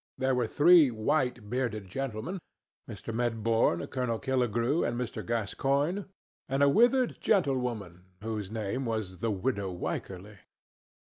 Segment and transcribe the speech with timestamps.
[0.17, 3.13] There were three white bearded gentlemen—Mr.
[3.13, 5.23] Medbourne, Colonel Killigrew and Mr.
[5.23, 10.39] Gascoigne—and a withered gentlewoman whose name was the widow Wycherly.